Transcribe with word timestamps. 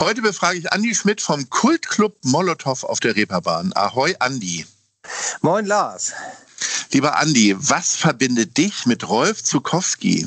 Heute 0.00 0.22
befrage 0.22 0.58
ich 0.58 0.72
Andi 0.72 0.92
Schmidt 0.92 1.20
vom 1.20 1.48
Kultclub 1.50 2.16
Molotow 2.24 2.82
auf 2.82 2.98
der 2.98 3.14
Reeperbahn. 3.14 3.72
Ahoi, 3.76 4.16
Andi. 4.18 4.66
Moin, 5.40 5.66
Lars. 5.66 6.12
Lieber 6.90 7.16
Andi, 7.16 7.54
was 7.56 7.94
verbindet 7.94 8.56
dich 8.56 8.86
mit 8.86 9.08
Rolf 9.08 9.44
Zukowski? 9.44 10.26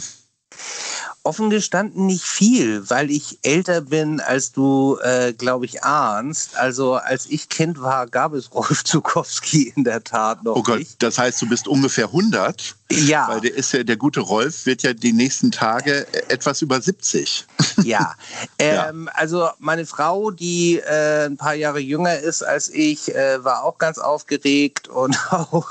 Offen 1.28 1.50
gestanden 1.50 2.06
nicht 2.06 2.24
viel, 2.24 2.90
weil 2.90 3.12
ich 3.12 3.40
älter 3.42 3.82
bin, 3.82 4.22
als 4.22 4.54
du, 4.54 4.98
äh, 5.04 5.34
glaube 5.34 5.66
ich, 5.66 5.84
ahnst. 5.84 6.56
Also 6.56 6.94
als 6.94 7.26
ich 7.26 7.50
Kind 7.50 7.82
war, 7.82 8.08
gab 8.08 8.32
es 8.34 8.50
Rolf 8.54 8.86
Zukowski 8.86 9.74
in 9.76 9.84
der 9.84 10.06
Tat 10.06 10.46
noch. 10.46 10.56
Oh 10.56 10.64
Gott, 10.64 10.80
nicht. 10.80 11.04
das 11.04 11.18
heißt, 11.18 11.42
du 11.42 11.50
bist 11.50 11.68
ungefähr 11.68 12.06
100? 12.06 12.78
Ja. 12.90 13.28
Weil 13.28 13.42
der 13.42 13.54
ist 13.54 13.74
ja, 13.74 13.84
der 13.84 13.98
gute 13.98 14.22
Rolf 14.22 14.66
wird 14.66 14.84
ja 14.84 14.94
die 14.94 15.12
nächsten 15.12 15.52
Tage 15.52 16.08
etwas 16.30 16.62
über 16.62 16.80
70. 16.82 17.46
Ja, 17.84 18.16
ähm, 18.58 19.08
also 19.14 19.50
meine 19.60 19.86
Frau, 19.86 20.32
die 20.32 20.80
äh, 20.80 21.28
ein 21.28 21.38
paar 21.38 21.54
Jahre 21.54 21.80
jünger 21.80 22.18
ist 22.18 22.42
als 22.42 22.70
ich, 22.70 23.14
äh, 23.14 23.44
war 23.44 23.64
auch 23.64 23.78
ganz 23.78 24.00
aufgeregt 24.00 24.88
und 24.88 25.16
auch 25.32 25.70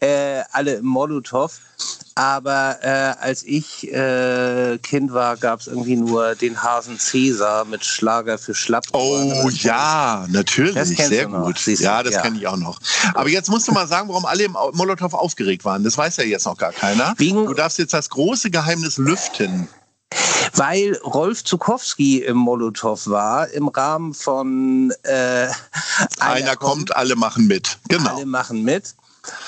äh, 0.00 0.25
alle 0.52 0.74
im 0.74 0.86
Molotow. 0.86 1.52
Aber 2.14 2.78
äh, 2.82 3.14
als 3.20 3.42
ich 3.42 3.92
äh, 3.92 4.78
Kind 4.78 5.12
war, 5.12 5.36
gab 5.36 5.60
es 5.60 5.66
irgendwie 5.66 5.96
nur 5.96 6.34
den 6.34 6.62
Hasen 6.62 6.98
Cäsar 6.98 7.66
mit 7.66 7.84
Schlager 7.84 8.38
für 8.38 8.54
Schlapp. 8.54 8.84
Oh 8.94 9.50
ja, 9.50 10.24
natürlich, 10.30 10.74
Das 10.74 10.88
kennst 10.88 11.08
sehr 11.10 11.26
gut. 11.26 11.58
siehst 11.58 11.82
Ja, 11.82 12.02
das 12.02 12.14
ja. 12.14 12.22
kenne 12.22 12.38
ich 12.38 12.46
auch 12.46 12.56
noch. 12.56 12.78
Aber 13.12 13.28
jetzt 13.28 13.50
musst 13.50 13.68
du 13.68 13.72
mal 13.72 13.86
sagen, 13.86 14.08
warum 14.08 14.24
alle 14.24 14.44
im 14.44 14.56
Molotow 14.72 15.12
aufgeregt 15.12 15.66
waren. 15.66 15.84
Das 15.84 15.98
weiß 15.98 16.16
ja 16.16 16.24
jetzt 16.24 16.46
noch 16.46 16.56
gar 16.56 16.72
keiner. 16.72 17.12
Wegen- 17.18 17.44
du 17.44 17.52
darfst 17.52 17.78
jetzt 17.78 17.92
das 17.92 18.08
große 18.08 18.50
Geheimnis 18.50 18.96
lüften. 18.96 19.68
Weil 20.54 20.96
Rolf 21.04 21.44
Zukowski 21.44 22.22
im 22.22 22.38
Molotow 22.38 23.06
war, 23.08 23.48
im 23.50 23.68
Rahmen 23.68 24.14
von 24.14 24.90
äh, 25.02 25.48
Einer, 26.20 26.56
kommt, 26.56 26.96
alle 26.96 27.14
machen 27.16 27.46
mit. 27.46 27.76
Genau. 27.88 28.16
Alle 28.16 28.24
machen 28.24 28.62
mit. 28.62 28.94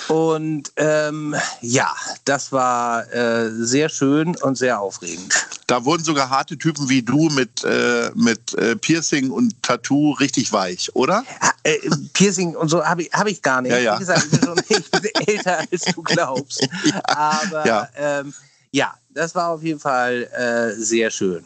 Und 0.09 0.73
ähm, 0.77 1.35
ja, 1.61 1.93
das 2.25 2.53
war 2.53 3.13
äh, 3.13 3.51
sehr 3.51 3.89
schön 3.89 4.37
und 4.37 4.57
sehr 4.57 4.81
aufregend. 4.81 5.35
Da 5.67 5.85
wurden 5.85 6.03
sogar 6.03 6.31
harte 6.31 6.57
Typen 6.57 6.89
wie 6.89 7.03
du 7.03 7.29
mit, 7.31 7.63
äh, 7.65 8.11
mit 8.15 8.55
äh, 8.55 8.77
Piercing 8.77 9.31
und 9.31 9.63
Tattoo 9.63 10.13
richtig 10.13 10.53
weich, 10.53 10.95
oder? 10.95 11.25
Äh, 11.63 11.77
Piercing 12.15 12.57
und 12.57 12.69
so 12.69 12.85
habe 12.85 13.03
ich, 13.03 13.13
hab 13.13 13.27
ich 13.27 13.43
gar 13.43 13.61
nicht. 13.61 13.73
Ja, 13.73 13.79
ja. 13.79 13.95
Wie 13.95 13.99
gesagt, 14.01 14.25
ich 14.25 14.31
bin, 14.31 14.43
schon, 14.43 14.59
ich 14.69 14.91
bin 14.91 15.11
älter, 15.27 15.59
als 15.59 15.83
du 15.95 16.03
glaubst. 16.03 16.67
Aber 17.05 17.67
Ja. 17.67 17.89
Ähm, 17.97 18.33
ja, 18.71 18.95
das 19.11 19.35
war 19.35 19.49
auf 19.49 19.63
jeden 19.63 19.81
Fall 19.81 20.25
äh, 20.33 20.81
sehr 20.81 21.11
schön. 21.11 21.45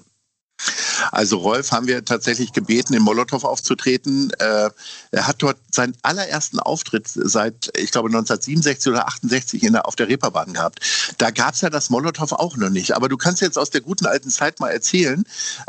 Also 1.11 1.39
Rolf 1.39 1.73
haben 1.73 1.87
wir 1.87 2.05
tatsächlich 2.05 2.53
gebeten, 2.53 2.95
im 2.95 3.03
Molotow 3.03 3.45
aufzutreten. 3.45 4.31
Äh, 4.39 4.71
er 5.11 5.27
hat 5.27 5.37
dort 5.43 5.59
seinen 5.71 5.97
allerersten 6.03 6.61
Auftritt 6.61 7.09
seit, 7.09 7.71
ich 7.77 7.91
glaube, 7.91 8.09
1967 8.09 8.93
oder 8.93 9.07
68 9.07 9.63
in 9.65 9.73
der, 9.73 9.87
auf 9.87 9.97
der 9.97 10.09
Reeperbahn 10.09 10.53
gehabt. 10.53 10.81
Da 11.19 11.31
gab 11.31 11.55
es 11.55 11.61
ja 11.61 11.71
das 11.71 11.91
Molotow 11.91 12.33
auch 12.33 12.57
noch 12.57 12.71
nicht. 12.71 12.95
Aber 12.95 13.09
du 13.09 13.17
kannst 13.17 13.43
jetzt 13.43 13.59
aus 13.59 13.71
der 13.71 13.81
guten 13.81 14.07
alten 14.07 14.31
Zeit 14.31 14.61
mal 14.61 14.71
erzählen, 14.71 15.25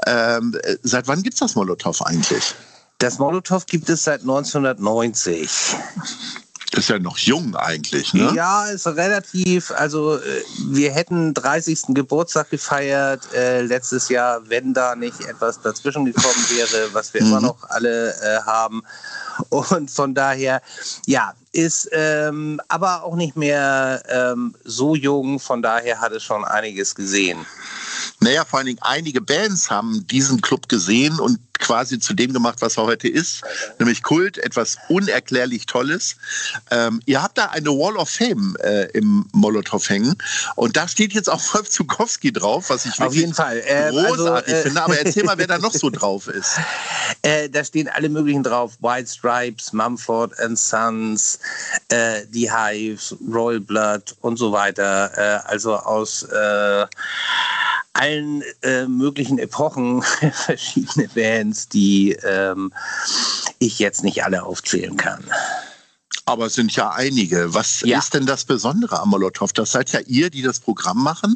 ähm, 0.05 0.55
äh, 0.63 0.77
seit 0.83 1.07
wann 1.07 1.23
gibt 1.23 1.35
es 1.35 1.39
das 1.39 1.55
Molotow 1.55 2.01
eigentlich? 2.01 2.55
Das 3.00 3.19
Molotow 3.19 3.65
gibt 3.65 3.89
es 3.89 4.03
seit 4.03 4.21
1990. 4.21 5.50
Ist 6.75 6.89
ja 6.89 6.97
noch 6.97 7.17
jung 7.19 7.56
eigentlich, 7.56 8.13
ne? 8.13 8.31
Ja, 8.35 8.66
ist 8.66 8.88
relativ. 8.88 9.72
Also, 9.72 10.17
äh, 10.17 10.44
wir 10.69 10.91
hätten 10.91 11.34
30. 11.34 11.94
Geburtstag 11.94 12.50
gefeiert 12.50 13.22
äh, 13.34 13.61
letztes 13.61 14.09
Jahr, 14.09 14.41
wenn 14.50 14.73
da 14.73 14.95
nicht 14.95 15.22
etwas 15.22 15.62
dazwischen 15.62 16.06
gekommen 16.06 16.45
wäre, 16.50 16.94
was 16.94 17.13
wir 17.13 17.22
immer 17.22 17.39
Mhm. 17.39 17.45
noch 17.47 17.69
alle 17.69 18.12
äh, 18.13 18.41
haben. 18.45 18.81
Und 19.50 19.91
von 19.91 20.13
daher, 20.16 20.62
ja, 21.06 21.33
ist 21.51 21.89
ähm, 21.91 22.59
aber 22.67 23.03
auch 23.03 23.16
nicht 23.16 23.35
mehr 23.35 24.01
ähm, 24.09 24.56
so 24.63 24.95
jung. 24.95 25.39
Von 25.39 25.62
daher 25.62 26.01
hat 26.01 26.12
es 26.12 26.23
schon 26.23 26.44
einiges 26.44 26.95
gesehen. 26.95 27.45
Naja, 28.19 28.45
vor 28.45 28.59
allen 28.59 28.67
Dingen 28.67 28.81
einige 28.81 29.22
Bands 29.22 29.69
haben 29.69 30.06
diesen 30.07 30.41
Club 30.41 30.67
gesehen 30.69 31.19
und 31.19 31.39
quasi 31.63 31.97
zu 31.97 32.13
dem 32.13 32.34
gemacht, 32.34 32.57
was 32.59 32.78
er 32.78 32.84
heute 32.84 33.07
ist, 33.07 33.41
nämlich 33.79 34.03
Kult, 34.03 34.38
etwas 34.38 34.78
unerklärlich 34.90 35.66
Tolles. 35.66 36.18
Ähm, 36.69 37.01
ihr 37.06 37.24
habt 37.24 37.38
da 37.38 37.46
eine 37.46 37.69
Wall 37.69 37.96
of 37.97 38.09
Fame 38.09 38.56
äh, 38.62 38.85
im 38.91 39.25
Molotow 39.31 39.88
hängen 39.90 40.16
und 40.56 40.75
da 40.75 40.88
steht 40.88 41.13
jetzt 41.13 41.29
auch 41.29 41.41
Wolf 41.53 41.69
Zukowski 41.69 42.31
drauf, 42.31 42.69
was 42.69 42.85
ich 42.85 42.94
Auf 42.94 43.00
wirklich 43.00 43.22
jeden 43.22 43.34
Fall. 43.34 43.62
Also, 43.62 44.03
großartig 44.03 44.53
äh, 44.53 44.62
finde. 44.63 44.84
Aber 44.84 45.00
erzähl 45.00 45.24
mal, 45.24 45.38
wer 45.38 45.47
da 45.47 45.57
noch 45.57 45.74
so 45.74 45.90
drauf 45.90 46.28
ist. 46.28 46.59
Äh, 47.22 47.50
da 47.50 47.63
stehen 47.63 47.88
alle 47.88 48.09
möglichen 48.09 48.44
drauf. 48.44 48.74
White 48.81 49.09
Stripes, 49.09 49.74
Mumford 49.74 50.38
and 50.40 50.59
Sons, 50.59 51.40
äh, 51.90 52.25
The 52.31 52.51
Hives, 52.51 53.16
Royal 53.31 53.62
Blood 53.62 54.16
und 54.22 54.38
so 54.38 54.51
weiter. 54.51 55.12
Äh, 55.16 55.50
also 55.50 55.75
aus 55.75 56.24
äh, 56.24 56.85
allen 57.94 58.44
äh, 58.64 58.88
möglichen 58.88 59.38
Epochen 59.40 60.02
verschiedene 60.34 61.08
Bands, 61.09 61.70
die 61.70 62.14
ähm, 62.24 62.74
ich 63.59 63.80
jetzt 63.80 64.04
nicht 64.04 64.24
alle 64.24 64.44
aufzählen 64.44 64.98
kann. 64.98 65.24
Aber 66.26 66.46
es 66.46 66.54
sind 66.54 66.74
ja 66.74 66.90
einige. 66.92 67.54
Was 67.54 67.81
Ja. 67.81 68.00
ist 68.00 68.14
denn 68.14 68.26
das 68.26 68.46
Besondere 68.46 68.98
am 69.02 69.09
Molotow? 69.09 69.52
Das 69.52 69.74
seid 69.74 69.92
ja 69.92 70.00
ihr, 70.08 70.30
die 70.30 70.42
das 70.42 70.62
Programm 70.62 71.04
machen. 71.04 71.36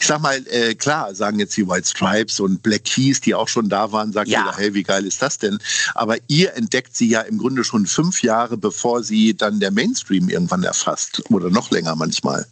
Ich 0.00 0.06
sag 0.08 0.20
mal, 0.20 0.44
äh, 0.48 0.74
klar, 0.74 1.14
sagen 1.14 1.38
jetzt 1.38 1.56
die 1.56 1.68
White 1.68 1.88
Stripes 1.88 2.40
und 2.40 2.60
Black 2.60 2.82
Keys, 2.84 3.20
die 3.20 3.32
auch 3.32 3.46
schon 3.46 3.68
da 3.68 3.92
waren, 3.92 4.12
sagt 4.12 4.28
Ja. 4.28 4.40
jeder, 4.40 4.56
hey, 4.56 4.74
wie 4.74 4.82
geil 4.82 5.06
ist 5.06 5.22
das 5.22 5.38
denn? 5.38 5.58
Aber 5.94 6.16
ihr 6.26 6.52
entdeckt 6.54 6.96
sie 6.96 7.08
ja 7.08 7.20
im 7.20 7.38
Grunde 7.38 7.62
schon 7.62 7.86
fünf 7.86 8.22
Jahre, 8.24 8.56
bevor 8.56 9.04
sie 9.04 9.34
dann 9.36 9.60
der 9.60 9.70
Mainstream 9.70 10.28
irgendwann 10.28 10.64
erfasst. 10.64 11.22
Oder 11.30 11.48
noch 11.50 11.70
länger 11.70 11.94
manchmal. 11.94 12.44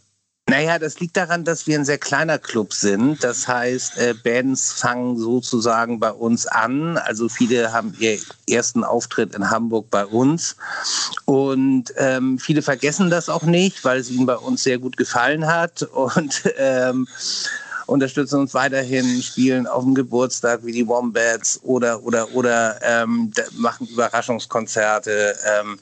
Naja, 0.53 0.77
das 0.77 0.99
liegt 0.99 1.17
daran, 1.17 1.45
dass 1.45 1.65
wir 1.65 1.79
ein 1.79 1.83
sehr 1.83 1.97
kleiner 1.97 2.37
Club 2.37 2.75
sind. 2.75 3.23
Das 3.23 3.47
heißt, 3.47 3.97
äh, 3.97 4.13
Bands 4.13 4.71
fangen 4.71 5.17
sozusagen 5.17 5.99
bei 5.99 6.11
uns 6.11 6.45
an. 6.45 6.99
Also 6.99 7.27
viele 7.27 7.73
haben 7.73 7.95
ihren 7.97 8.19
ersten 8.47 8.83
Auftritt 8.83 9.33
in 9.33 9.49
Hamburg 9.49 9.89
bei 9.89 10.05
uns. 10.05 10.55
Und 11.25 11.91
ähm, 11.97 12.37
viele 12.37 12.61
vergessen 12.61 13.09
das 13.09 13.29
auch 13.29 13.41
nicht, 13.41 13.83
weil 13.83 13.99
es 13.99 14.11
ihnen 14.11 14.27
bei 14.27 14.35
uns 14.35 14.61
sehr 14.61 14.77
gut 14.77 14.95
gefallen 14.95 15.47
hat. 15.47 15.81
Und 15.81 16.43
ähm, 16.59 17.07
unterstützen 17.87 18.41
uns 18.41 18.53
weiterhin, 18.53 19.21
spielen 19.21 19.67
auf 19.67 19.83
dem 19.83 19.95
Geburtstag 19.95 20.65
wie 20.65 20.71
die 20.71 20.87
Wombats 20.87 21.59
oder 21.63 22.03
oder 22.03 22.33
oder 22.33 22.79
ähm, 22.83 23.31
machen 23.53 23.87
Überraschungskonzerte. 23.87 25.35
Ähm, 25.59 25.79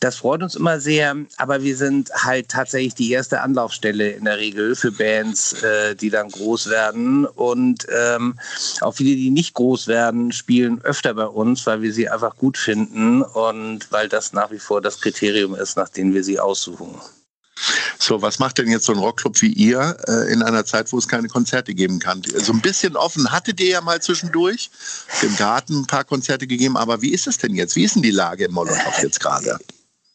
das 0.00 0.16
freut 0.16 0.42
uns 0.42 0.54
immer 0.54 0.80
sehr, 0.80 1.16
aber 1.36 1.62
wir 1.62 1.76
sind 1.76 2.10
halt 2.14 2.48
tatsächlich 2.48 2.94
die 2.94 3.12
erste 3.12 3.40
Anlaufstelle 3.40 4.10
in 4.10 4.24
der 4.24 4.38
Regel 4.38 4.74
für 4.76 4.92
Bands, 4.92 5.62
äh, 5.62 5.94
die 5.94 6.10
dann 6.10 6.28
groß 6.28 6.70
werden 6.70 7.26
und 7.26 7.86
ähm, 7.90 8.38
auch 8.80 8.94
viele, 8.94 9.16
die 9.16 9.30
nicht 9.30 9.54
groß 9.54 9.88
werden, 9.88 10.32
spielen 10.32 10.80
öfter 10.82 11.14
bei 11.14 11.26
uns, 11.26 11.66
weil 11.66 11.82
wir 11.82 11.92
sie 11.92 12.08
einfach 12.08 12.36
gut 12.36 12.56
finden 12.58 13.22
und 13.22 13.90
weil 13.90 14.08
das 14.08 14.32
nach 14.32 14.50
wie 14.50 14.58
vor 14.58 14.80
das 14.80 15.00
Kriterium 15.00 15.54
ist, 15.54 15.76
nach 15.76 15.88
dem 15.88 16.14
wir 16.14 16.24
sie 16.24 16.38
aussuchen. 16.40 16.94
So, 18.02 18.20
was 18.20 18.40
macht 18.40 18.58
denn 18.58 18.68
jetzt 18.68 18.86
so 18.86 18.92
ein 18.92 18.98
Rockclub 18.98 19.40
wie 19.42 19.52
ihr 19.52 19.96
äh, 20.08 20.32
in 20.32 20.42
einer 20.42 20.64
Zeit, 20.64 20.92
wo 20.92 20.98
es 20.98 21.06
keine 21.06 21.28
Konzerte 21.28 21.72
geben 21.72 22.00
kann? 22.00 22.20
So 22.34 22.52
ein 22.52 22.60
bisschen 22.60 22.96
offen 22.96 23.30
hattet 23.30 23.60
ihr 23.60 23.68
ja 23.68 23.80
mal 23.80 24.02
zwischendurch, 24.02 24.70
im 25.22 25.36
Garten 25.36 25.82
ein 25.82 25.86
paar 25.86 26.02
Konzerte 26.02 26.48
gegeben, 26.48 26.76
aber 26.76 27.00
wie 27.00 27.12
ist 27.12 27.28
es 27.28 27.38
denn 27.38 27.54
jetzt? 27.54 27.76
Wie 27.76 27.84
ist 27.84 27.94
denn 27.94 28.02
die 28.02 28.10
Lage 28.10 28.46
im 28.46 28.54
Molotow 28.54 28.98
jetzt 29.00 29.20
gerade? 29.20 29.56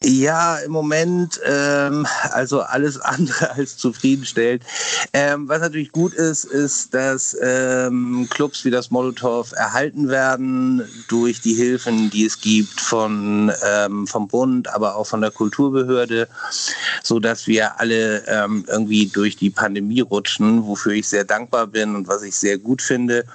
Ja, 0.03 0.57
im 0.57 0.73
Moment 0.73 1.39
ähm, 1.43 2.05
also 2.29 2.61
alles 2.61 2.99
andere 3.01 3.49
als 3.55 3.77
zufriedenstellend. 3.77 4.63
Ähm, 5.11 5.49
was 5.49 5.59
natürlich 5.61 5.91
gut 5.91 6.13
ist, 6.13 6.45
ist, 6.45 6.93
dass 6.93 7.35
ähm, 7.41 8.27
Clubs 8.29 8.63
wie 8.63 8.69
das 8.69 8.91
Molotow 8.91 9.51
erhalten 9.53 10.07
werden 10.07 10.87
durch 11.07 11.41
die 11.41 11.55
Hilfen, 11.55 12.11
die 12.11 12.25
es 12.25 12.39
gibt 12.39 12.79
von 12.79 13.51
ähm, 13.65 14.05
vom 14.05 14.27
Bund, 14.27 14.67
aber 14.67 14.97
auch 14.97 15.07
von 15.07 15.21
der 15.21 15.31
Kulturbehörde, 15.31 16.27
so 17.01 17.19
dass 17.19 17.47
wir 17.47 17.79
alle 17.79 18.23
ähm, 18.27 18.65
irgendwie 18.67 19.07
durch 19.07 19.35
die 19.35 19.49
Pandemie 19.49 20.01
rutschen, 20.01 20.67
wofür 20.67 20.91
ich 20.91 21.07
sehr 21.07 21.23
dankbar 21.23 21.65
bin 21.65 21.95
und 21.95 22.07
was 22.07 22.21
ich 22.21 22.35
sehr 22.35 22.59
gut 22.59 22.83
finde 22.83 23.25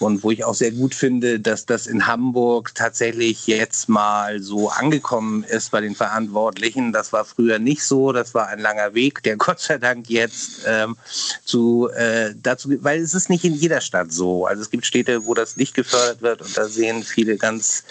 und 0.00 0.22
wo 0.22 0.30
ich 0.30 0.44
auch 0.44 0.54
sehr 0.54 0.72
gut 0.72 0.94
finde, 0.94 1.40
dass 1.40 1.64
das 1.64 1.86
in 1.86 2.06
Hamburg 2.06 2.74
tatsächlich 2.74 3.46
jetzt 3.46 3.88
mal 3.88 4.42
so 4.42 4.68
angekommen 4.68 5.44
ist 5.44 5.70
bei 5.70 5.80
den 5.80 5.93
Verantwortlichen. 5.94 6.92
Das 6.92 7.12
war 7.12 7.24
früher 7.24 7.58
nicht 7.58 7.82
so. 7.82 8.12
Das 8.12 8.34
war 8.34 8.48
ein 8.48 8.58
langer 8.58 8.94
Weg, 8.94 9.22
der 9.22 9.36
Gott 9.44 9.60
sei 9.60 9.78
Dank 9.78 10.08
jetzt 10.10 10.62
ähm, 10.66 10.96
zu 11.44 11.88
äh, 11.94 12.34
dazu, 12.42 12.70
weil 12.82 13.00
es 13.00 13.14
ist 13.14 13.30
nicht 13.30 13.44
in 13.44 13.54
jeder 13.54 13.80
Stadt 13.80 14.12
so. 14.12 14.46
Also 14.46 14.62
es 14.62 14.70
gibt 14.70 14.86
Städte, 14.86 15.26
wo 15.26 15.34
das 15.34 15.56
nicht 15.56 15.74
gefördert 15.74 16.22
wird 16.22 16.42
und 16.42 16.56
da 16.56 16.66
sehen 16.66 17.02
viele 17.02 17.36
ganz 17.36 17.84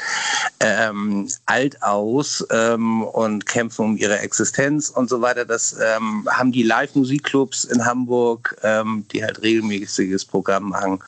ähm, 0.59 1.29
alt 1.45 1.81
aus 1.83 2.45
ähm, 2.51 3.03
und 3.03 3.45
kämpfen 3.45 3.85
um 3.85 3.97
ihre 3.97 4.19
Existenz 4.19 4.89
und 4.89 5.09
so 5.09 5.21
weiter. 5.21 5.45
Das 5.45 5.75
ähm, 5.81 6.27
haben 6.31 6.51
die 6.51 6.63
Live-Musikclubs 6.63 7.65
in 7.65 7.85
Hamburg, 7.85 8.55
ähm, 8.63 9.05
die 9.11 9.23
halt 9.23 9.41
regelmäßiges 9.41 10.25
Programm 10.25 10.69
machen. 10.69 10.99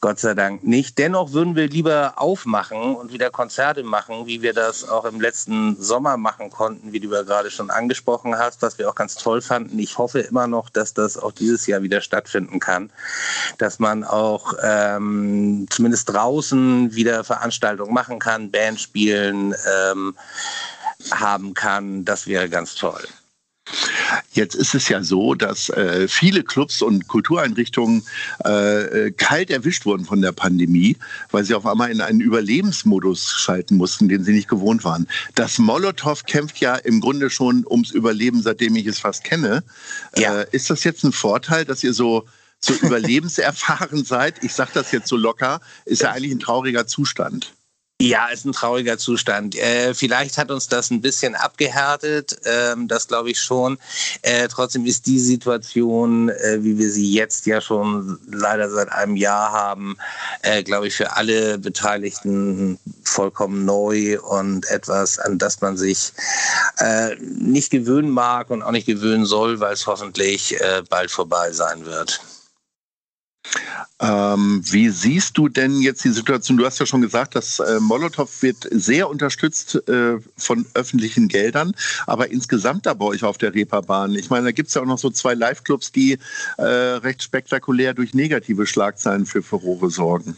Gott 0.00 0.20
sei 0.20 0.34
Dank 0.34 0.64
nicht. 0.64 0.98
Dennoch 0.98 1.32
würden 1.32 1.56
wir 1.56 1.68
lieber 1.68 2.14
aufmachen 2.16 2.94
und 2.96 3.12
wieder 3.12 3.30
Konzerte 3.30 3.82
machen, 3.82 4.26
wie 4.26 4.42
wir 4.42 4.52
das 4.52 4.88
auch 4.88 5.04
im 5.04 5.20
letzten 5.20 5.76
Sommer 5.80 5.97
Sommer 5.98 6.16
machen 6.16 6.50
konnten, 6.50 6.92
wie 6.92 7.00
du 7.00 7.12
ja 7.12 7.22
gerade 7.22 7.50
schon 7.50 7.70
angesprochen 7.70 8.38
hast, 8.38 8.62
was 8.62 8.78
wir 8.78 8.88
auch 8.88 8.94
ganz 8.94 9.16
toll 9.16 9.40
fanden. 9.40 9.76
Ich 9.80 9.98
hoffe 9.98 10.20
immer 10.20 10.46
noch, 10.46 10.70
dass 10.70 10.94
das 10.94 11.18
auch 11.18 11.32
dieses 11.32 11.66
Jahr 11.66 11.82
wieder 11.82 12.00
stattfinden 12.00 12.60
kann, 12.60 12.92
dass 13.58 13.80
man 13.80 14.04
auch 14.04 14.54
ähm, 14.62 15.66
zumindest 15.70 16.08
draußen 16.10 16.94
wieder 16.94 17.24
Veranstaltungen 17.24 17.92
machen 17.92 18.20
kann, 18.20 18.52
Band 18.52 18.80
spielen 18.80 19.56
ähm, 19.90 20.14
haben 21.10 21.54
kann. 21.54 22.04
Das 22.04 22.28
wäre 22.28 22.48
ganz 22.48 22.76
toll. 22.76 23.02
Jetzt 24.32 24.54
ist 24.54 24.74
es 24.74 24.88
ja 24.88 25.02
so, 25.02 25.34
dass 25.34 25.68
äh, 25.70 26.08
viele 26.08 26.42
Clubs 26.42 26.82
und 26.82 27.08
Kultureinrichtungen 27.08 28.04
äh, 28.44 29.10
kalt 29.12 29.50
erwischt 29.50 29.86
wurden 29.86 30.04
von 30.04 30.22
der 30.22 30.32
Pandemie, 30.32 30.96
weil 31.30 31.44
sie 31.44 31.54
auf 31.54 31.66
einmal 31.66 31.90
in 31.90 32.00
einen 32.00 32.20
Überlebensmodus 32.20 33.32
schalten 33.32 33.76
mussten, 33.76 34.08
den 34.08 34.24
sie 34.24 34.32
nicht 34.32 34.48
gewohnt 34.48 34.84
waren. 34.84 35.08
Das 35.34 35.58
Molotow 35.58 36.24
kämpft 36.24 36.58
ja 36.58 36.76
im 36.76 37.00
Grunde 37.00 37.30
schon 37.30 37.66
ums 37.66 37.90
Überleben, 37.90 38.42
seitdem 38.42 38.76
ich 38.76 38.86
es 38.86 38.98
fast 38.98 39.24
kenne. 39.24 39.62
Ja. 40.16 40.40
Äh, 40.40 40.46
ist 40.52 40.70
das 40.70 40.84
jetzt 40.84 41.04
ein 41.04 41.12
Vorteil, 41.12 41.64
dass 41.64 41.82
ihr 41.82 41.92
so 41.92 42.26
so 42.60 42.74
überlebenserfahren 42.82 44.04
seid? 44.04 44.42
Ich 44.42 44.52
sage 44.52 44.70
das 44.74 44.92
jetzt 44.92 45.08
so 45.08 45.16
locker, 45.16 45.60
ist 45.84 46.02
ja 46.02 46.12
eigentlich 46.12 46.32
ein 46.32 46.40
trauriger 46.40 46.86
Zustand. 46.86 47.52
Ja, 48.00 48.28
ist 48.28 48.44
ein 48.44 48.52
trauriger 48.52 48.96
Zustand. 48.96 49.56
Äh, 49.56 49.92
vielleicht 49.92 50.38
hat 50.38 50.52
uns 50.52 50.68
das 50.68 50.92
ein 50.92 51.00
bisschen 51.00 51.34
abgehärtet, 51.34 52.38
ähm, 52.44 52.86
das 52.86 53.08
glaube 53.08 53.32
ich 53.32 53.40
schon. 53.40 53.76
Äh, 54.22 54.46
trotzdem 54.46 54.86
ist 54.86 55.06
die 55.06 55.18
Situation, 55.18 56.28
äh, 56.28 56.58
wie 56.60 56.78
wir 56.78 56.92
sie 56.92 57.12
jetzt 57.12 57.46
ja 57.46 57.60
schon 57.60 58.20
leider 58.30 58.70
seit 58.70 58.92
einem 58.92 59.16
Jahr 59.16 59.50
haben, 59.50 59.96
äh, 60.42 60.62
glaube 60.62 60.86
ich, 60.86 60.94
für 60.94 61.16
alle 61.16 61.58
Beteiligten 61.58 62.78
vollkommen 63.02 63.64
neu 63.64 64.20
und 64.20 64.70
etwas, 64.70 65.18
an 65.18 65.38
das 65.38 65.60
man 65.60 65.76
sich 65.76 66.12
äh, 66.78 67.16
nicht 67.16 67.70
gewöhnen 67.70 68.10
mag 68.10 68.50
und 68.50 68.62
auch 68.62 68.70
nicht 68.70 68.86
gewöhnen 68.86 69.26
soll, 69.26 69.58
weil 69.58 69.72
es 69.72 69.88
hoffentlich 69.88 70.60
äh, 70.60 70.84
bald 70.88 71.10
vorbei 71.10 71.50
sein 71.50 71.84
wird. 71.84 72.20
Ähm, 74.00 74.62
wie 74.64 74.90
siehst 74.90 75.36
du 75.36 75.48
denn 75.48 75.80
jetzt 75.80 76.04
die 76.04 76.10
Situation? 76.10 76.56
Du 76.56 76.64
hast 76.64 76.78
ja 76.78 76.86
schon 76.86 77.00
gesagt, 77.00 77.34
dass 77.34 77.58
äh, 77.58 77.80
Molotow 77.80 78.30
wird 78.42 78.68
sehr 78.70 79.08
unterstützt 79.08 79.76
äh, 79.88 80.18
von 80.36 80.66
öffentlichen 80.74 81.26
Geldern, 81.26 81.72
aber 82.06 82.30
insgesamt 82.30 82.86
da 82.86 82.94
bei 82.94 83.06
euch 83.06 83.24
auf 83.24 83.38
der 83.38 83.54
Reeperbahn. 83.54 84.14
Ich 84.14 84.30
meine, 84.30 84.46
da 84.46 84.52
gibt 84.52 84.68
es 84.68 84.74
ja 84.74 84.82
auch 84.82 84.86
noch 84.86 84.98
so 84.98 85.10
zwei 85.10 85.34
Live-Clubs, 85.34 85.90
die 85.90 86.18
äh, 86.58 86.62
recht 86.62 87.22
spektakulär 87.24 87.92
durch 87.92 88.14
negative 88.14 88.66
Schlagzeilen 88.66 89.26
für 89.26 89.42
Furore 89.42 89.90
sorgen. 89.90 90.36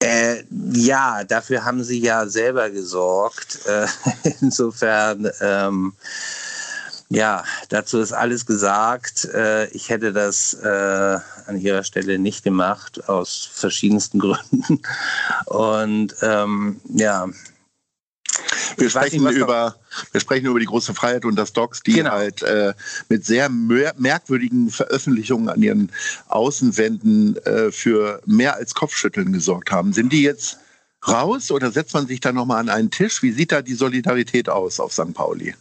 Äh, 0.00 0.44
ja, 0.72 1.24
dafür 1.24 1.64
haben 1.64 1.82
sie 1.82 1.98
ja 1.98 2.26
selber 2.28 2.70
gesorgt. 2.70 3.60
Äh, 3.66 3.86
insofern 4.40 5.28
ähm, 5.40 5.94
ja, 7.14 7.44
dazu 7.68 8.00
ist 8.00 8.12
alles 8.12 8.46
gesagt. 8.46 9.24
Äh, 9.26 9.68
ich 9.68 9.88
hätte 9.88 10.12
das 10.12 10.54
äh, 10.54 11.18
an 11.46 11.60
Ihrer 11.60 11.84
Stelle 11.84 12.18
nicht 12.18 12.44
gemacht, 12.44 13.08
aus 13.08 13.48
verschiedensten 13.52 14.18
Gründen. 14.20 14.82
Und 15.46 16.14
ähm, 16.22 16.80
ja. 16.88 17.28
Wir 18.76 18.90
sprechen, 18.90 19.22
nicht, 19.22 19.36
über, 19.36 19.76
wir 20.10 20.20
sprechen 20.20 20.46
über 20.46 20.58
die 20.58 20.66
große 20.66 20.94
Freiheit 20.94 21.24
und 21.24 21.36
das 21.36 21.52
Docs, 21.52 21.82
die 21.82 21.92
genau. 21.92 22.10
halt 22.10 22.42
äh, 22.42 22.74
mit 23.08 23.24
sehr 23.24 23.48
merkwürdigen 23.48 24.70
Veröffentlichungen 24.70 25.48
an 25.48 25.62
ihren 25.62 25.92
Außenwänden 26.28 27.36
äh, 27.44 27.70
für 27.70 28.20
mehr 28.26 28.56
als 28.56 28.74
Kopfschütteln 28.74 29.32
gesorgt 29.32 29.70
haben. 29.70 29.92
Sind 29.92 30.12
die 30.12 30.22
jetzt 30.22 30.58
raus 31.06 31.50
oder 31.50 31.70
setzt 31.70 31.94
man 31.94 32.06
sich 32.06 32.20
da 32.20 32.32
nochmal 32.32 32.60
an 32.60 32.68
einen 32.68 32.90
Tisch? 32.90 33.22
Wie 33.22 33.32
sieht 33.32 33.52
da 33.52 33.62
die 33.62 33.74
Solidarität 33.74 34.48
aus 34.48 34.80
auf 34.80 34.92
St. 34.92 35.14
Pauli? 35.14 35.54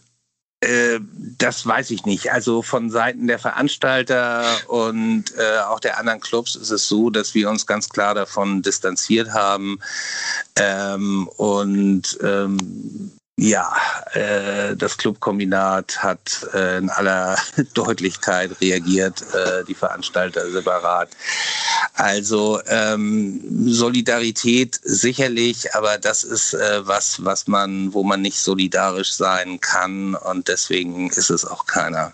Äh, 0.64 1.00
das 1.38 1.66
weiß 1.66 1.92
ich 1.92 2.06
nicht. 2.06 2.32
Also 2.32 2.62
von 2.62 2.90
Seiten 2.90 3.28
der 3.28 3.40
Veranstalter 3.40 4.46
und 4.68 5.26
äh, 5.38 5.60
auch 5.68 5.80
der 5.80 6.00
anderen 6.00 6.22
Clubs 6.22 6.56
ist 6.56 6.72
es 6.72 6.88
so, 6.88 7.10
dass 7.10 7.34
wir 7.34 7.50
uns 7.50 7.66
ganz 7.66 7.90
klar 7.90 8.16
davon 8.16 8.62
distanziert 8.62 9.34
haben 9.34 9.80
ähm, 10.56 11.28
und 11.36 12.18
ähm, 12.24 13.03
ja, 13.36 13.76
äh, 14.14 14.76
das 14.76 14.98
Clubkombinat 14.98 16.04
hat 16.04 16.48
äh, 16.54 16.78
in 16.78 16.90
aller 16.90 17.36
Deutlichkeit 17.74 18.62
reagiert, 18.62 19.24
äh, 19.34 19.64
die 19.66 19.74
Veranstalter 19.74 20.50
separat. 20.52 21.10
Also 21.96 22.62
ähm, 22.68 23.42
Solidarität 23.66 24.80
sicherlich, 24.84 25.74
aber 25.74 25.98
das 25.98 26.24
ist 26.24 26.54
äh, 26.54 26.86
was, 26.86 27.26
was 27.26 27.48
man, 27.48 27.94
wo 27.94 28.04
man 28.04 28.22
nicht 28.22 28.38
solidarisch 28.38 29.14
sein 29.14 29.60
kann 29.60 30.14
und 30.14 30.48
deswegen 30.48 31.10
ist 31.10 31.32
es 31.32 31.44
auch 31.44 31.66
keiner. 31.66 32.14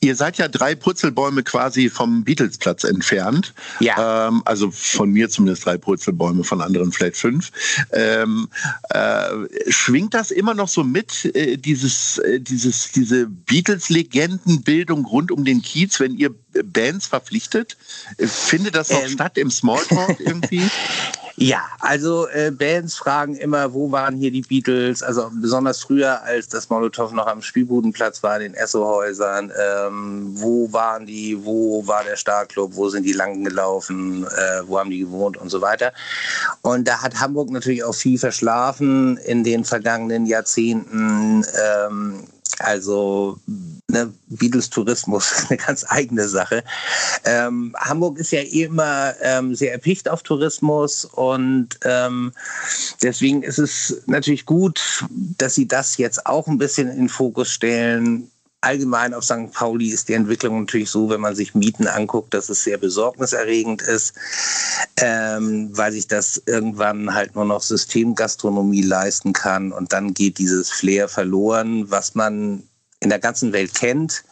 Ihr 0.00 0.16
seid 0.16 0.38
ja 0.38 0.48
drei 0.48 0.74
Purzelbäume 0.74 1.42
quasi 1.42 1.88
vom 1.88 2.24
Beatlesplatz 2.24 2.84
entfernt. 2.84 3.54
Ja. 3.80 4.28
Ähm, 4.28 4.42
also 4.44 4.70
von 4.70 5.10
mir 5.10 5.28
zumindest 5.28 5.66
drei 5.66 5.76
Purzelbäume, 5.76 6.44
von 6.44 6.60
anderen 6.60 6.92
vielleicht 6.92 7.16
fünf. 7.16 7.50
Ähm, 7.92 8.48
äh, 8.90 9.28
schwingt 9.68 10.14
das 10.14 10.30
immer 10.30 10.54
noch 10.54 10.68
so 10.68 10.84
mit, 10.84 11.24
äh, 11.34 11.56
dieses, 11.56 12.18
äh, 12.18 12.40
dieses, 12.40 12.92
diese 12.92 13.26
Beatles-Legendenbildung 13.26 15.04
rund 15.04 15.30
um 15.30 15.44
den 15.44 15.62
Kiez, 15.62 16.00
wenn 16.00 16.16
ihr 16.16 16.34
Bands 16.64 17.06
verpflichtet? 17.06 17.76
Äh, 18.18 18.26
findet 18.26 18.74
das 18.74 18.90
noch 18.90 19.02
ähm. 19.02 19.10
statt 19.10 19.38
im 19.38 19.50
Smalltalk 19.50 20.20
irgendwie? 20.20 20.62
Ja, 21.36 21.62
also 21.80 22.28
äh, 22.28 22.52
Bands 22.52 22.96
fragen 22.96 23.34
immer, 23.36 23.74
wo 23.74 23.90
waren 23.90 24.14
hier 24.14 24.30
die 24.30 24.42
Beatles? 24.42 25.02
Also 25.02 25.30
besonders 25.32 25.82
früher, 25.82 26.22
als 26.22 26.48
das 26.48 26.70
Molotow 26.70 27.10
noch 27.12 27.26
am 27.26 27.42
Spielbudenplatz 27.42 28.22
war, 28.22 28.36
in 28.36 28.52
den 28.52 28.54
Esso-Häusern. 28.54 29.50
Ähm, 29.60 30.30
wo 30.34 30.72
waren 30.72 31.06
die? 31.06 31.44
Wo 31.44 31.84
war 31.86 32.04
der 32.04 32.16
Starclub? 32.16 32.76
Wo 32.76 32.88
sind 32.88 33.04
die 33.04 33.12
lang 33.12 33.42
gelaufen? 33.42 34.24
Äh, 34.24 34.62
wo 34.66 34.78
haben 34.78 34.90
die 34.90 35.00
gewohnt 35.00 35.36
und 35.36 35.50
so 35.50 35.60
weiter? 35.60 35.92
Und 36.62 36.86
da 36.86 37.02
hat 37.02 37.18
Hamburg 37.18 37.50
natürlich 37.50 37.82
auch 37.82 37.94
viel 37.94 38.18
verschlafen 38.18 39.16
in 39.16 39.42
den 39.42 39.64
vergangenen 39.64 40.26
Jahrzehnten. 40.26 41.44
Ähm, 41.88 42.28
also 42.58 43.38
ne, 43.88 44.12
Beatles 44.28 44.70
Tourismus, 44.70 45.46
eine 45.48 45.58
ganz 45.58 45.84
eigene 45.88 46.28
Sache. 46.28 46.64
Ähm, 47.24 47.74
Hamburg 47.78 48.18
ist 48.18 48.32
ja 48.32 48.40
eh 48.40 48.64
immer 48.64 49.14
ähm, 49.20 49.54
sehr 49.54 49.72
erpicht 49.72 50.08
auf 50.08 50.22
Tourismus 50.22 51.04
und 51.04 51.68
ähm, 51.84 52.32
deswegen 53.02 53.42
ist 53.42 53.58
es 53.58 54.02
natürlich 54.06 54.46
gut, 54.46 55.04
dass 55.38 55.54
sie 55.54 55.66
das 55.66 55.96
jetzt 55.96 56.26
auch 56.26 56.46
ein 56.46 56.58
bisschen 56.58 56.88
in 56.88 56.96
den 56.96 57.08
Fokus 57.08 57.50
stellen 57.50 58.30
allgemein 58.64 59.14
auf 59.14 59.24
St. 59.24 59.52
Pauli 59.52 59.88
ist 59.88 60.08
die 60.08 60.14
Entwicklung 60.14 60.60
natürlich 60.60 60.90
so, 60.90 61.10
wenn 61.10 61.20
man 61.20 61.34
sich 61.34 61.54
Mieten 61.54 61.86
anguckt, 61.86 62.34
dass 62.34 62.48
es 62.48 62.64
sehr 62.64 62.78
besorgniserregend 62.78 63.82
ist, 63.82 64.14
ähm, 64.96 65.70
weil 65.72 65.92
sich 65.92 66.08
das 66.08 66.42
irgendwann 66.46 67.14
halt 67.14 67.34
nur 67.34 67.44
noch 67.44 67.62
Systemgastronomie 67.62 68.82
leisten 68.82 69.32
kann 69.32 69.72
und 69.72 69.92
dann 69.92 70.14
geht 70.14 70.38
dieses 70.38 70.70
Flair 70.70 71.08
verloren, 71.08 71.90
was 71.90 72.14
man 72.14 72.62
in 73.00 73.10
der 73.10 73.18
ganzen 73.18 73.52
Welt 73.52 73.74
kennt. 73.74 74.24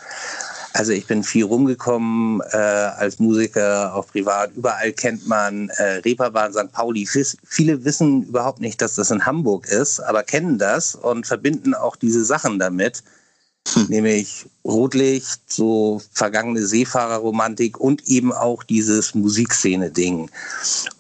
Also 0.75 0.93
ich 0.93 1.07
bin 1.07 1.23
viel 1.23 1.45
rumgekommen 1.45 2.41
äh, 2.51 2.57
als 2.57 3.19
Musiker, 3.19 3.95
auch 3.95 4.07
privat. 4.07 4.53
Überall 4.57 4.93
kennt 4.93 5.27
man 5.29 5.69
äh, 5.69 6.01
Reeperbahn, 6.05 6.55
St. 6.55 6.73
Pauli. 6.73 7.07
Viele 7.45 7.85
wissen 7.85 8.23
überhaupt 8.23 8.61
nicht, 8.61 8.81
dass 8.81 8.95
das 8.95 9.11
in 9.11 9.27
Hamburg 9.27 9.67
ist, 9.67 10.01
aber 10.01 10.23
kennen 10.23 10.59
das 10.59 10.95
und 10.95 11.27
verbinden 11.27 11.75
auch 11.75 11.97
diese 11.97 12.25
Sachen 12.25 12.59
damit. 12.59 13.03
Hm. 13.69 13.87
Nämlich 13.89 14.47
Rotlicht, 14.65 15.41
so 15.47 16.03
vergangene 16.13 16.67
Seefahrerromantik 16.67 17.79
und 17.79 18.07
eben 18.07 18.33
auch 18.33 18.63
dieses 18.63 19.15
Musikszene-Ding. 19.15 20.31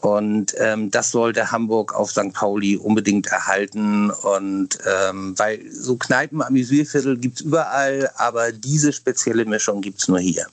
Und 0.01 0.55
ähm, 0.59 0.91
das 0.91 1.11
sollte 1.11 1.51
Hamburg 1.51 1.95
auf 1.95 2.11
St. 2.11 2.33
Pauli 2.33 2.77
unbedingt 2.77 3.27
erhalten. 3.27 4.11
Und 4.11 4.79
ähm, 4.87 5.35
weil 5.39 5.61
so 5.71 5.97
Kneipen, 5.97 6.43
Amüsierviertel 6.43 7.19
gibt 7.19 7.41
es 7.41 7.47
überall, 7.47 8.11
aber 8.17 8.53
diese 8.53 8.93
spezielle 8.93 9.45
Mischung 9.45 9.81
gibt 9.81 10.01
es 10.01 10.09
nur 10.09 10.21
hier. 10.21 10.47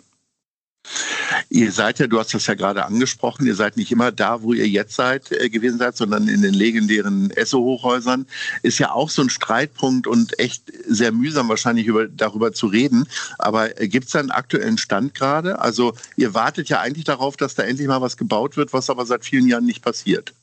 Ihr 1.51 1.71
seid 1.71 1.97
ja, 1.97 2.05
du 2.05 2.19
hast 2.19 2.33
das 2.33 2.45
ja 2.45 2.53
gerade 2.53 2.85
angesprochen, 2.85 3.47
ihr 3.47 3.55
seid 3.55 3.75
nicht 3.75 3.91
immer 3.91 4.11
da, 4.11 4.43
wo 4.43 4.53
ihr 4.53 4.67
jetzt 4.67 4.95
seid, 4.95 5.31
äh, 5.31 5.49
gewesen 5.49 5.79
seid, 5.79 5.97
sondern 5.97 6.27
in 6.27 6.43
den 6.43 6.53
legendären 6.53 7.31
Esso-Hochhäusern. 7.31 8.27
Ist 8.61 8.77
ja 8.77 8.91
auch 8.91 9.09
so 9.09 9.23
ein 9.23 9.31
Streitpunkt 9.31 10.05
und 10.05 10.37
echt 10.37 10.71
sehr 10.87 11.11
mühsam 11.11 11.49
wahrscheinlich 11.49 11.87
über, 11.87 12.07
darüber 12.07 12.53
zu 12.53 12.67
reden. 12.67 13.07
Aber 13.39 13.81
äh, 13.81 13.87
gibt 13.87 14.05
es 14.05 14.11
da 14.11 14.19
einen 14.19 14.29
aktuellen 14.29 14.77
Stand 14.77 15.15
gerade? 15.15 15.59
Also 15.59 15.93
ihr 16.17 16.35
wartet 16.35 16.69
ja 16.69 16.81
eigentlich 16.81 17.05
darauf, 17.05 17.35
dass 17.35 17.55
da 17.55 17.63
endlich 17.63 17.87
mal 17.87 18.01
was 18.01 18.15
gebaut 18.15 18.55
wird, 18.55 18.71
was 18.71 18.91
aber 18.91 19.07
seit 19.07 19.25
vielen 19.25 19.47
Jahren 19.47 19.65
nicht 19.65 19.81
passiert. 19.81 20.33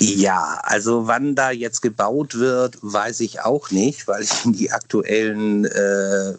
Ja, 0.00 0.60
also 0.62 1.06
wann 1.06 1.34
da 1.34 1.52
jetzt 1.52 1.80
gebaut 1.80 2.34
wird, 2.34 2.78
weiß 2.82 3.20
ich 3.20 3.40
auch 3.40 3.70
nicht, 3.70 4.08
weil 4.08 4.22
ich 4.24 4.30
die 4.44 4.72
aktuellen 4.72 5.64
äh, 5.64 6.34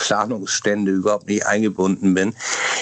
Planungsstände 0.00 0.90
überhaupt 0.90 1.28
nicht 1.28 1.46
eingebunden 1.46 2.14
bin. 2.14 2.34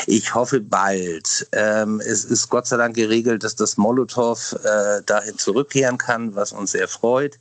Ich 0.07 0.35
hoffe 0.35 0.61
bald. 0.61 1.47
Ähm, 1.53 2.01
es 2.01 2.25
ist 2.25 2.49
Gott 2.49 2.67
sei 2.67 2.79
Dank 2.79 2.97
geregelt, 2.97 3.45
dass 3.45 3.57
das 3.57 3.77
Molotow 3.77 4.57
äh, 4.65 5.03
dahin 5.05 5.37
zurückkehren 5.37 5.99
kann, 5.99 6.35
was 6.35 6.53
uns 6.53 6.71
sehr 6.71 6.89
freut. 6.89 7.39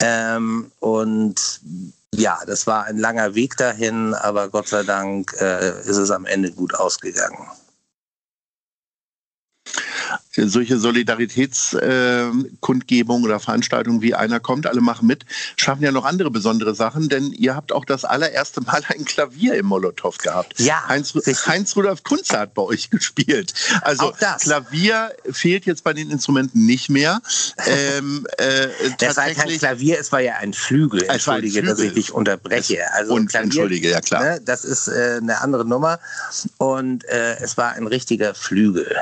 Ähm, 0.00 0.70
und 0.80 1.60
ja, 2.14 2.40
das 2.46 2.66
war 2.66 2.84
ein 2.84 2.98
langer 2.98 3.34
Weg 3.34 3.56
dahin, 3.56 4.12
aber 4.14 4.48
Gott 4.48 4.68
sei 4.68 4.82
Dank 4.82 5.34
äh, 5.40 5.80
ist 5.80 5.96
es 5.96 6.10
am 6.10 6.26
Ende 6.26 6.50
gut 6.50 6.74
ausgegangen 6.74 7.48
solche 10.44 10.78
Solidaritätskundgebungen 10.78 13.24
äh, 13.24 13.26
oder 13.26 13.40
Veranstaltungen 13.40 14.02
wie 14.02 14.14
einer 14.14 14.40
kommt, 14.40 14.66
alle 14.66 14.80
machen 14.80 15.06
mit, 15.06 15.24
schaffen 15.56 15.82
ja 15.82 15.92
noch 15.92 16.04
andere 16.04 16.30
besondere 16.30 16.74
Sachen, 16.74 17.08
denn 17.08 17.32
ihr 17.32 17.56
habt 17.56 17.72
auch 17.72 17.84
das 17.84 18.04
allererste 18.04 18.60
Mal 18.60 18.82
ein 18.88 19.04
Klavier 19.04 19.54
im 19.54 19.66
Molotow 19.66 20.16
gehabt. 20.18 20.60
Ja. 20.60 20.84
Heinz, 20.88 21.14
Heinz 21.46 21.76
Rudolf 21.76 22.02
Kunze 22.02 22.38
hat 22.38 22.54
bei 22.54 22.62
euch 22.62 22.90
gespielt. 22.96 23.54
Also 23.82 24.12
Klavier 24.40 25.12
fehlt 25.30 25.66
jetzt 25.66 25.84
bei 25.84 25.92
den 25.92 26.10
Instrumenten 26.10 26.66
nicht 26.66 26.88
mehr. 26.88 27.20
Ähm, 27.66 28.26
äh, 28.38 28.68
das 28.98 29.16
war 29.16 29.28
kein 29.30 29.58
Klavier, 29.58 29.98
es 29.98 30.12
war 30.12 30.20
ja 30.20 30.36
ein 30.36 30.52
Flügel. 30.52 31.02
Entschuldige, 31.04 31.62
dass 31.62 31.78
ich 31.78 31.94
dich 31.94 32.12
unterbreche. 32.12 32.80
Also 32.92 33.14
und 33.14 33.28
Klavier, 33.28 33.44
entschuldige, 33.44 33.90
ja 33.90 34.00
klar. 34.00 34.22
Ne, 34.22 34.40
das 34.44 34.64
ist 34.64 34.88
äh, 34.88 35.18
eine 35.20 35.40
andere 35.40 35.64
Nummer 35.64 35.98
und 36.58 37.04
äh, 37.04 37.36
es 37.40 37.56
war 37.56 37.72
ein 37.72 37.86
richtiger 37.86 38.34
Flügel. 38.34 38.96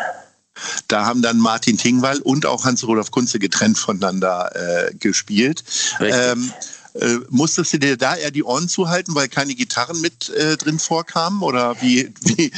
Da 0.88 1.04
haben 1.04 1.22
dann 1.22 1.38
Martin 1.38 1.78
Tingwall 1.78 2.18
und 2.18 2.46
auch 2.46 2.64
Hans-Rudolf 2.64 3.10
Kunze 3.10 3.38
getrennt 3.38 3.78
voneinander 3.78 4.50
äh, 4.54 4.94
gespielt. 4.94 5.64
Ähm, 6.00 6.52
äh, 6.94 7.18
musstest 7.28 7.72
du 7.72 7.78
dir 7.78 7.96
da 7.96 8.14
eher 8.14 8.30
die 8.30 8.44
Ohren 8.44 8.68
zuhalten, 8.68 9.14
weil 9.16 9.28
keine 9.28 9.54
Gitarren 9.54 10.00
mit 10.00 10.28
äh, 10.30 10.56
drin 10.56 10.78
vorkamen? 10.78 11.42
Oder 11.42 11.74
wie, 11.80 12.12
wie, 12.20 12.52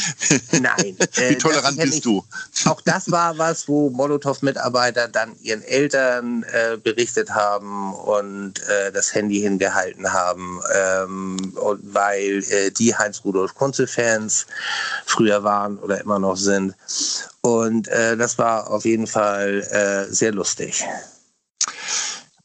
Nein, 0.61 0.97
wie 1.14 1.21
äh, 1.23 1.35
tolerant 1.37 1.78
bist 1.78 2.05
du? 2.05 2.23
Auch 2.66 2.83
das 2.83 3.11
war 3.11 3.38
was, 3.38 3.66
wo 3.66 3.88
Molotow-Mitarbeiter 3.90 5.09
dann 5.09 5.35
ihren 5.40 5.62
Eltern 5.62 6.43
äh, 6.45 6.76
berichtet 6.76 7.31
haben 7.31 7.95
und 7.95 8.61
äh, 8.69 8.93
das 8.93 9.14
Handy 9.14 9.40
hingehalten 9.40 10.12
haben, 10.12 10.61
ähm, 10.75 11.52
weil 11.55 12.43
die 12.73 12.95
Heinz-Rudolf 12.95 13.55
Kunze-Fans 13.55 14.47
früher 15.07 15.45
waren 15.45 15.78
oder 15.78 16.00
immer 16.00 16.19
noch 16.19 16.37
sind. 16.37 16.75
Und 17.40 17.88
das 17.88 18.38
war 18.38 18.71
auf 18.71 18.85
jeden 18.85 19.07
Fall 19.07 20.09
sehr 20.11 20.33
lustig. 20.33 20.85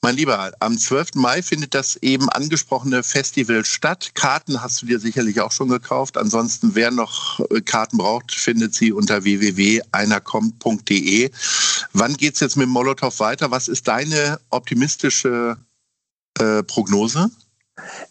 Mein 0.04 0.16
Lieber, 0.16 0.52
am 0.60 0.80
12. 0.80 1.14
Mai 1.14 1.44
findet 1.44 1.76
das 1.76 1.96
eben 1.98 2.28
angesprochene 2.28 3.04
Festival 3.04 3.64
statt. 3.64 4.16
Karten 4.16 4.60
hast 4.60 4.82
du 4.82 4.88
dir 4.88 5.00
sicherlich 5.00 5.40
auch 5.42 5.52
schon 5.52 5.70
gekauft. 5.70 6.18
Ansonsten, 6.18 6.74
wer 6.74 6.90
noch 6.90 7.40
äh, 7.52 7.62
Karten 7.62 7.98
braucht, 7.98 8.34
findet 8.34 8.74
sie 8.74 8.92
unter 8.92 9.24
www.einerkommt.de. 9.24 11.30
Wann 11.94 12.18
geht 12.18 12.34
es 12.34 12.40
jetzt 12.40 12.58
mit 12.58 12.68
Molotow 12.68 13.20
weiter? 13.20 13.52
Was 13.52 13.68
ist 13.68 13.88
deine 13.88 14.40
optimistische 14.50 15.58
äh, 16.40 16.64
Prognose? 16.64 17.30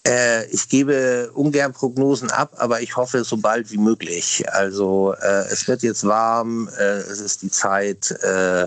Äh, 0.07 0.47
ich 0.47 0.69
gebe 0.69 1.31
ungern 1.35 1.73
Prognosen 1.73 2.31
ab, 2.31 2.55
aber 2.57 2.81
ich 2.81 2.97
hoffe 2.97 3.25
so 3.25 3.37
bald 3.37 3.71
wie 3.71 3.79
möglich. 3.79 4.45
Also 4.51 5.15
äh, 5.21 5.47
es 5.51 5.69
wird 5.69 5.83
jetzt 5.83 6.07
warm, 6.07 6.69
äh, 6.79 6.83
es 6.83 7.21
ist 7.21 7.43
die 7.43 7.51
Zeit, 7.51 8.11
äh, 8.23 8.67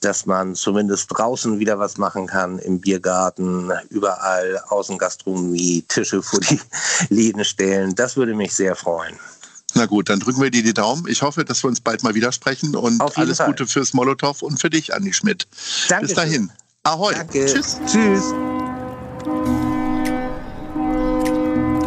dass 0.00 0.26
man 0.26 0.54
zumindest 0.54 1.08
draußen 1.16 1.58
wieder 1.58 1.78
was 1.78 1.96
machen 1.96 2.26
kann, 2.26 2.58
im 2.58 2.80
Biergarten, 2.80 3.72
überall 3.88 4.62
Außengastronomie, 4.68 5.84
Tische 5.88 6.22
vor 6.22 6.40
die 6.40 6.60
Läden 7.08 7.44
stellen. 7.44 7.94
Das 7.94 8.16
würde 8.16 8.34
mich 8.34 8.54
sehr 8.54 8.76
freuen. 8.76 9.16
Na 9.74 9.86
gut, 9.86 10.08
dann 10.08 10.20
drücken 10.20 10.40
wir 10.40 10.50
dir 10.50 10.62
die 10.62 10.74
Daumen. 10.74 11.06
Ich 11.06 11.22
hoffe, 11.22 11.44
dass 11.44 11.62
wir 11.62 11.68
uns 11.68 11.80
bald 11.80 12.02
mal 12.02 12.14
wieder 12.14 12.32
sprechen 12.32 12.74
und 12.76 13.00
alles 13.16 13.38
Fall. 13.38 13.48
Gute 13.48 13.66
fürs 13.66 13.92
Molotow 13.92 14.40
und 14.42 14.58
für 14.58 14.70
dich, 14.70 14.94
Andi 14.94 15.12
Schmidt. 15.12 15.46
Danke. 15.88 16.06
Bis 16.06 16.14
dahin. 16.14 16.50
Ahoi. 16.82 17.14
Danke. 17.14 17.46
Tschüss. 17.46 17.78
Tschüss. 17.86 18.32